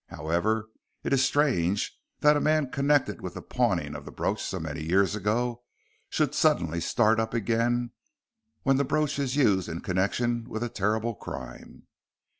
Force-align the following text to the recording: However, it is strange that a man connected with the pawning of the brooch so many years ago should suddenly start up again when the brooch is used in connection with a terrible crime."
However, 0.09 0.67
it 1.03 1.13
is 1.13 1.23
strange 1.23 1.95
that 2.21 2.35
a 2.35 2.39
man 2.41 2.71
connected 2.71 3.21
with 3.21 3.35
the 3.35 3.41
pawning 3.43 3.95
of 3.95 4.03
the 4.03 4.11
brooch 4.11 4.41
so 4.41 4.59
many 4.59 4.81
years 4.81 5.15
ago 5.15 5.61
should 6.09 6.33
suddenly 6.33 6.81
start 6.81 7.19
up 7.19 7.35
again 7.35 7.91
when 8.63 8.77
the 8.77 8.83
brooch 8.83 9.19
is 9.19 9.35
used 9.35 9.69
in 9.69 9.81
connection 9.81 10.49
with 10.49 10.63
a 10.63 10.69
terrible 10.69 11.13
crime." 11.13 11.83